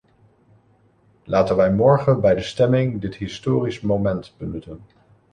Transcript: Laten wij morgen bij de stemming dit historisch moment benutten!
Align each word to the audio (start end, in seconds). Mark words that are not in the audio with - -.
Laten 1.23 1.55
wij 1.55 1.71
morgen 1.73 2.21
bij 2.21 2.35
de 2.35 2.41
stemming 2.41 3.01
dit 3.01 3.15
historisch 3.15 3.81
moment 3.81 4.33
benutten! 4.37 4.81